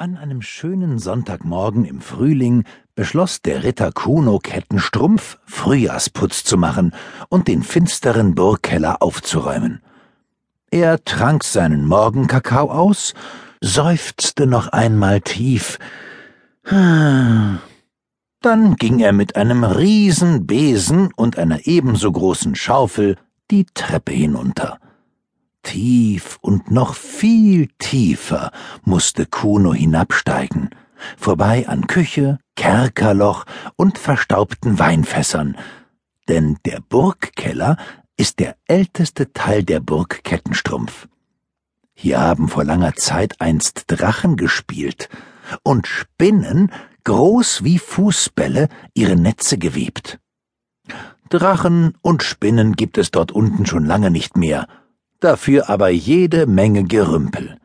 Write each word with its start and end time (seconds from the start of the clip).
An 0.00 0.16
einem 0.16 0.42
schönen 0.42 1.00
Sonntagmorgen 1.00 1.84
im 1.84 2.00
Frühling 2.00 2.62
beschloss 2.94 3.42
der 3.42 3.64
Ritter 3.64 3.90
Kuno 3.90 4.38
Kettenstrumpf, 4.38 5.40
Frühjahrsputz 5.44 6.44
zu 6.44 6.56
machen 6.56 6.94
und 7.30 7.48
den 7.48 7.64
finsteren 7.64 8.36
Burgkeller 8.36 9.02
aufzuräumen. 9.02 9.82
Er 10.70 11.02
trank 11.04 11.42
seinen 11.42 11.84
Morgenkakao 11.84 12.70
aus, 12.70 13.14
seufzte 13.60 14.46
noch 14.46 14.68
einmal 14.68 15.20
tief, 15.20 15.80
dann 16.62 17.58
ging 18.76 19.00
er 19.00 19.12
mit 19.12 19.34
einem 19.34 19.64
Riesenbesen 19.64 21.12
und 21.16 21.38
einer 21.38 21.66
ebenso 21.66 22.12
großen 22.12 22.54
Schaufel 22.54 23.16
die 23.50 23.66
Treppe 23.74 24.12
hinunter. 24.12 24.78
Tief 25.68 26.38
und 26.40 26.70
noch 26.70 26.94
viel 26.94 27.68
tiefer 27.78 28.52
musste 28.84 29.26
Kuno 29.26 29.74
hinabsteigen, 29.74 30.70
vorbei 31.18 31.68
an 31.68 31.86
Küche, 31.86 32.38
Kerkerloch 32.56 33.44
und 33.76 33.98
verstaubten 33.98 34.78
Weinfässern, 34.78 35.58
denn 36.26 36.56
der 36.64 36.80
Burgkeller 36.80 37.76
ist 38.16 38.38
der 38.38 38.56
älteste 38.66 39.34
Teil 39.34 39.62
der 39.62 39.80
Burg 39.80 40.24
Kettenstrumpf. 40.24 41.06
Hier 41.92 42.18
haben 42.18 42.48
vor 42.48 42.64
langer 42.64 42.94
Zeit 42.94 43.38
einst 43.38 43.84
Drachen 43.88 44.38
gespielt 44.38 45.10
und 45.64 45.86
Spinnen, 45.86 46.72
groß 47.04 47.62
wie 47.62 47.78
Fußbälle, 47.78 48.70
ihre 48.94 49.16
Netze 49.16 49.58
gewebt. 49.58 50.18
Drachen 51.28 51.92
und 52.00 52.22
Spinnen 52.22 52.72
gibt 52.72 52.96
es 52.96 53.10
dort 53.10 53.32
unten 53.32 53.66
schon 53.66 53.84
lange 53.84 54.10
nicht 54.10 54.38
mehr, 54.38 54.66
dafür 55.20 55.68
aber 55.68 55.88
jede 55.88 56.46
Menge 56.46 56.84
Gerümpel. 56.84 57.56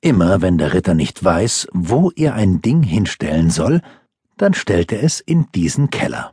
Immer 0.00 0.42
wenn 0.42 0.58
der 0.58 0.74
Ritter 0.74 0.94
nicht 0.94 1.22
weiß, 1.22 1.68
wo 1.72 2.10
er 2.16 2.34
ein 2.34 2.60
Ding 2.60 2.82
hinstellen 2.82 3.50
soll, 3.50 3.80
dann 4.36 4.54
stellt 4.54 4.92
er 4.92 5.02
es 5.02 5.20
in 5.20 5.46
diesen 5.54 5.90
Keller. 5.90 6.32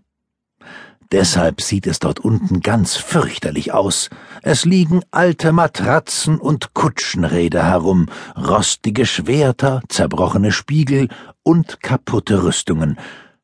Deshalb 1.11 1.61
sieht 1.61 1.88
es 1.88 1.97
dort 1.97 2.19
unten 2.19 2.59
ganz 2.61 2.95
fürchterlich 2.95 3.73
aus. 3.73 4.09
Es 4.44 4.64
liegen 4.66 5.02
alte 5.09 5.52
Matratzen 5.52 6.39
und 6.39 6.75
Kutschenräder 6.75 7.64
herum, 7.64 8.08
rostige 8.38 9.08
Schwerter, 9.08 9.81
zerbrochene 9.89 10.52
Spiegel 10.52 11.08
und 11.42 11.81
kaputte 11.81 12.44
Rüstungen, 12.44 12.97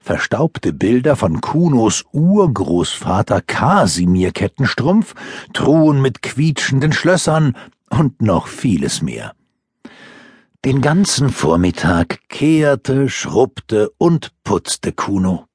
verstaubte 0.06 0.72
Bilder 0.72 1.16
von 1.16 1.42
Kunos 1.42 2.06
Urgroßvater 2.12 3.42
Kasimir 3.42 4.32
Kettenstrumpf, 4.32 5.16
Truhen 5.52 6.00
mit 6.00 6.22
quietschenden 6.22 6.94
Schlössern 6.94 7.58
und 7.90 8.22
noch 8.22 8.46
vieles 8.48 9.02
mehr. 9.02 9.34
Den 10.64 10.82
ganzen 10.82 11.30
Vormittag 11.30 12.20
kehrte, 12.30 13.10
schrubbte 13.10 13.90
und 13.98 14.32
putzte 14.44 14.92
Kuno. 14.92 15.46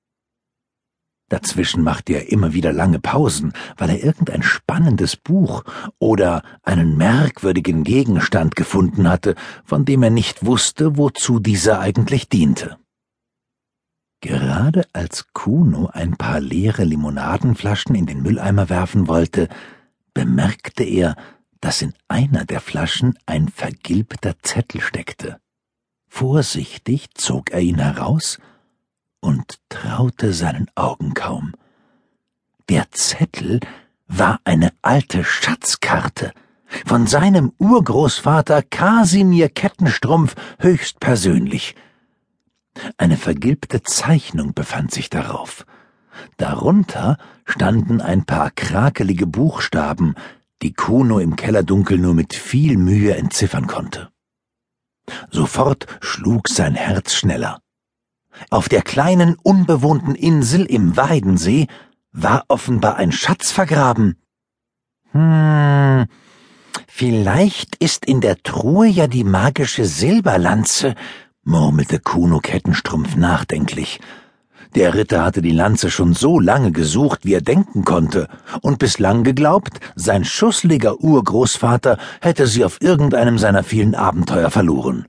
Dazwischen 1.28 1.84
machte 1.84 2.14
er 2.14 2.32
immer 2.32 2.52
wieder 2.52 2.72
lange 2.72 2.98
Pausen, 2.98 3.52
weil 3.78 3.90
er 3.90 4.02
irgendein 4.02 4.42
spannendes 4.42 5.14
Buch 5.14 5.62
oder 6.00 6.42
einen 6.64 6.96
merkwürdigen 6.96 7.84
Gegenstand 7.84 8.56
gefunden 8.56 9.08
hatte, 9.08 9.36
von 9.64 9.84
dem 9.84 10.02
er 10.02 10.10
nicht 10.10 10.44
wusste, 10.44 10.96
wozu 10.96 11.38
dieser 11.38 11.78
eigentlich 11.78 12.28
diente. 12.28 12.78
Gerade 14.20 14.86
als 14.92 15.32
Kuno 15.32 15.88
ein 15.92 16.16
paar 16.16 16.40
leere 16.40 16.84
Limonadenflaschen 16.84 17.94
in 17.94 18.04
den 18.04 18.22
Mülleimer 18.22 18.68
werfen 18.68 19.08
wollte, 19.08 19.48
bemerkte 20.12 20.84
er, 20.84 21.16
dass 21.60 21.80
in 21.80 21.94
einer 22.08 22.44
der 22.44 22.60
Flaschen 22.60 23.18
ein 23.24 23.48
vergilbter 23.48 24.34
Zettel 24.42 24.82
steckte. 24.82 25.38
Vorsichtig 26.06 27.08
zog 27.14 27.50
er 27.50 27.60
ihn 27.60 27.78
heraus 27.78 28.38
und 29.20 29.58
traute 29.70 30.34
seinen 30.34 30.66
Augen 30.74 31.14
kaum. 31.14 31.54
Der 32.68 32.90
Zettel 32.90 33.60
war 34.06 34.40
eine 34.44 34.72
alte 34.82 35.24
Schatzkarte 35.24 36.32
von 36.84 37.06
seinem 37.06 37.52
Urgroßvater 37.58 38.62
Kasimir 38.62 39.48
Kettenstrumpf 39.48 40.34
höchstpersönlich– 40.58 41.74
eine 42.96 43.16
vergilbte 43.16 43.82
Zeichnung 43.82 44.54
befand 44.54 44.90
sich 44.92 45.10
darauf. 45.10 45.66
Darunter 46.36 47.18
standen 47.44 48.00
ein 48.00 48.24
paar 48.24 48.50
krakelige 48.50 49.26
Buchstaben, 49.26 50.14
die 50.62 50.72
Kuno 50.72 51.18
im 51.18 51.36
Kellerdunkel 51.36 51.98
nur 51.98 52.14
mit 52.14 52.34
viel 52.34 52.76
Mühe 52.76 53.16
entziffern 53.16 53.66
konnte. 53.66 54.10
Sofort 55.30 55.86
schlug 56.00 56.48
sein 56.48 56.74
Herz 56.74 57.14
schneller. 57.14 57.60
Auf 58.50 58.68
der 58.68 58.82
kleinen, 58.82 59.36
unbewohnten 59.42 60.14
Insel 60.14 60.64
im 60.64 60.96
Weidensee 60.96 61.66
war 62.12 62.44
offenbar 62.48 62.96
ein 62.96 63.12
Schatz 63.12 63.50
vergraben. 63.50 64.16
Hm, 65.12 66.06
vielleicht 66.86 67.76
ist 67.76 68.06
in 68.06 68.20
der 68.20 68.42
Truhe 68.42 68.86
ja 68.86 69.06
die 69.06 69.24
magische 69.24 69.84
Silberlanze, 69.84 70.94
murmelte 71.50 71.98
Kuno 71.98 72.38
Kettenstrumpf 72.38 73.16
nachdenklich. 73.16 74.00
Der 74.76 74.94
Ritter 74.94 75.24
hatte 75.24 75.42
die 75.42 75.50
Lanze 75.50 75.90
schon 75.90 76.14
so 76.14 76.38
lange 76.38 76.70
gesucht, 76.70 77.24
wie 77.24 77.34
er 77.34 77.40
denken 77.40 77.84
konnte, 77.84 78.28
und 78.62 78.78
bislang 78.78 79.24
geglaubt, 79.24 79.80
sein 79.96 80.24
schussliger 80.24 81.00
Urgroßvater 81.00 81.98
hätte 82.20 82.46
sie 82.46 82.64
auf 82.64 82.80
irgendeinem 82.80 83.36
seiner 83.36 83.64
vielen 83.64 83.96
Abenteuer 83.96 84.50
verloren. 84.50 85.06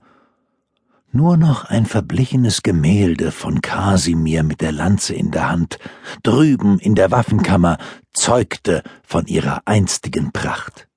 Nur 1.12 1.38
noch 1.38 1.66
ein 1.66 1.86
verblichenes 1.86 2.64
Gemälde 2.64 3.32
von 3.32 3.62
Kasimir 3.62 4.42
mit 4.42 4.62
der 4.62 4.72
Lanze 4.72 5.14
in 5.14 5.30
der 5.30 5.48
Hand, 5.52 5.78
drüben 6.24 6.80
in 6.80 6.96
der 6.96 7.12
Waffenkammer, 7.12 7.78
zeugte 8.14 8.82
von 9.04 9.28
ihrer 9.28 9.62
einstigen 9.66 10.32
Pracht. 10.32 10.88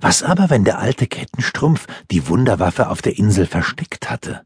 Was 0.00 0.22
aber, 0.22 0.50
wenn 0.50 0.64
der 0.64 0.78
alte 0.78 1.06
Kettenstrumpf 1.06 1.86
die 2.10 2.28
Wunderwaffe 2.28 2.88
auf 2.88 3.02
der 3.02 3.18
Insel 3.18 3.46
versteckt 3.46 4.10
hatte? 4.10 4.42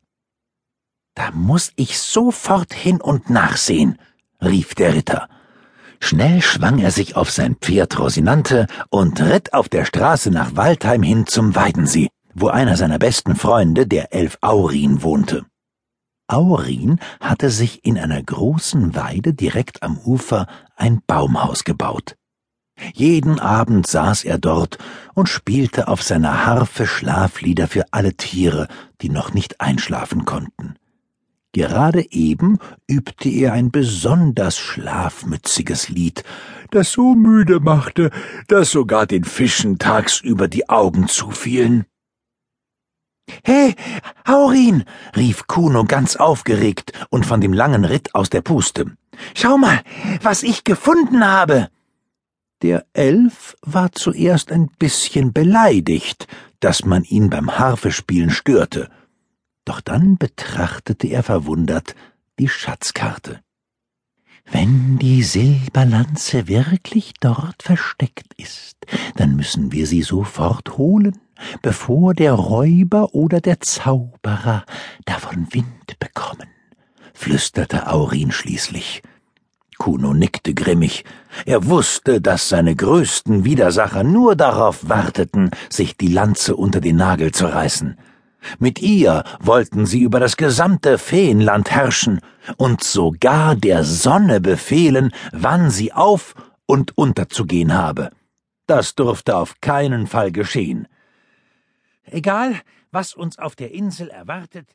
Da 1.14 1.30
muss 1.32 1.72
ich 1.76 1.98
sofort 1.98 2.72
hin 2.72 3.00
und 3.00 3.30
nachsehen, 3.30 3.98
rief 4.42 4.74
der 4.74 4.94
Ritter. 4.94 5.28
Schnell 6.00 6.40
schwang 6.40 6.78
er 6.78 6.90
sich 6.90 7.14
auf 7.14 7.30
sein 7.30 7.56
Pferd 7.56 7.98
Rosinante 7.98 8.66
und 8.88 9.20
ritt 9.20 9.52
auf 9.52 9.68
der 9.68 9.84
Straße 9.84 10.30
nach 10.30 10.56
Waldheim 10.56 11.02
hin 11.02 11.26
zum 11.26 11.54
Weidensee, 11.54 12.08
wo 12.34 12.48
einer 12.48 12.76
seiner 12.76 12.98
besten 12.98 13.36
Freunde, 13.36 13.86
der 13.86 14.14
Elf 14.14 14.38
Aurin, 14.40 15.02
wohnte. 15.02 15.44
Aurin 16.26 17.00
hatte 17.20 17.50
sich 17.50 17.84
in 17.84 17.98
einer 17.98 18.22
großen 18.22 18.94
Weide 18.94 19.34
direkt 19.34 19.82
am 19.82 19.98
Ufer 19.98 20.46
ein 20.76 21.02
Baumhaus 21.06 21.64
gebaut. 21.64 22.16
Jeden 22.94 23.38
Abend 23.38 23.86
saß 23.86 24.24
er 24.24 24.38
dort 24.38 24.78
und 25.14 25.28
spielte 25.28 25.88
auf 25.88 26.02
seiner 26.02 26.46
Harfe 26.46 26.86
Schlaflieder 26.86 27.68
für 27.68 27.84
alle 27.90 28.14
Tiere, 28.14 28.68
die 29.00 29.10
noch 29.10 29.34
nicht 29.34 29.60
einschlafen 29.60 30.24
konnten. 30.24 30.76
Gerade 31.52 32.12
eben 32.12 32.58
übte 32.86 33.28
er 33.28 33.52
ein 33.52 33.72
besonders 33.72 34.56
schlafmütziges 34.56 35.88
Lied, 35.88 36.22
das 36.70 36.92
so 36.92 37.14
müde 37.14 37.58
machte, 37.58 38.10
dass 38.46 38.70
sogar 38.70 39.06
den 39.06 39.24
Fischen 39.24 39.78
tagsüber 39.78 40.46
die 40.46 40.68
Augen 40.68 41.08
zufielen. 41.08 41.86
He, 43.44 43.74
Aurin, 44.24 44.84
rief 45.16 45.46
Kuno 45.46 45.84
ganz 45.84 46.16
aufgeregt 46.16 46.92
und 47.10 47.26
von 47.26 47.40
dem 47.40 47.52
langen 47.52 47.84
Ritt 47.84 48.14
aus 48.14 48.30
der 48.30 48.42
Puste. 48.42 48.86
Schau 49.34 49.58
mal, 49.58 49.80
was 50.22 50.42
ich 50.42 50.64
gefunden 50.64 51.24
habe. 51.26 51.68
Der 52.62 52.84
Elf 52.92 53.56
war 53.62 53.92
zuerst 53.92 54.52
ein 54.52 54.68
bisschen 54.78 55.32
beleidigt, 55.32 56.26
dass 56.60 56.84
man 56.84 57.04
ihn 57.04 57.30
beim 57.30 57.58
Harfespielen 57.58 58.30
störte, 58.30 58.90
doch 59.64 59.80
dann 59.80 60.18
betrachtete 60.18 61.08
er 61.08 61.22
verwundert 61.22 61.94
die 62.38 62.48
Schatzkarte. 62.48 63.40
Wenn 64.44 64.98
die 64.98 65.22
Silberlanze 65.22 66.48
wirklich 66.48 67.14
dort 67.20 67.62
versteckt 67.62 68.34
ist, 68.36 68.76
dann 69.16 69.36
müssen 69.36 69.72
wir 69.72 69.86
sie 69.86 70.02
sofort 70.02 70.76
holen, 70.76 71.18
bevor 71.62 72.14
der 72.14 72.32
Räuber 72.32 73.14
oder 73.14 73.40
der 73.40 73.60
Zauberer 73.60 74.66
davon 75.04 75.46
Wind 75.52 75.98
bekommen, 75.98 76.48
flüsterte 77.14 77.86
Aurin 77.86 78.32
schließlich. 78.32 79.02
Kuno 79.80 80.12
nickte 80.12 80.52
grimmig. 80.52 81.04
Er 81.46 81.66
wusste, 81.66 82.20
dass 82.20 82.50
seine 82.50 82.76
größten 82.76 83.44
Widersacher 83.46 84.04
nur 84.04 84.36
darauf 84.36 84.88
warteten, 84.88 85.50
sich 85.70 85.96
die 85.96 86.12
Lanze 86.12 86.54
unter 86.54 86.82
den 86.82 86.96
Nagel 86.96 87.32
zu 87.32 87.46
reißen. 87.46 87.96
Mit 88.58 88.80
ihr 88.82 89.24
wollten 89.40 89.86
sie 89.86 90.02
über 90.02 90.20
das 90.20 90.36
gesamte 90.36 90.98
Feenland 90.98 91.70
herrschen 91.70 92.20
und 92.58 92.84
sogar 92.84 93.56
der 93.56 93.82
Sonne 93.82 94.40
befehlen, 94.40 95.12
wann 95.32 95.70
sie 95.70 95.92
auf 95.94 96.34
und 96.66 96.96
unterzugehen 96.98 97.72
habe. 97.72 98.10
Das 98.66 98.94
durfte 98.94 99.34
auf 99.36 99.62
keinen 99.62 100.06
Fall 100.06 100.30
geschehen. 100.30 100.88
Egal, 102.04 102.54
was 102.92 103.14
uns 103.14 103.38
auf 103.38 103.56
der 103.56 103.72
Insel 103.72 104.08
erwartet, 104.08 104.68